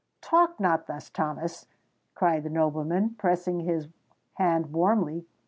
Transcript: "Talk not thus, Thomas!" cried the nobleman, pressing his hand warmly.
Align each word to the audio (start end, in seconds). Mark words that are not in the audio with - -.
"Talk 0.21 0.59
not 0.59 0.87
thus, 0.87 1.11
Thomas!" 1.11 1.67
cried 2.15 2.41
the 2.41 2.49
nobleman, 2.49 3.11
pressing 3.19 3.59
his 3.59 3.87
hand 4.33 4.73
warmly. 4.73 5.27